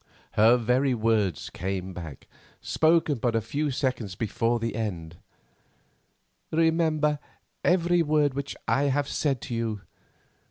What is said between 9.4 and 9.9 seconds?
to you.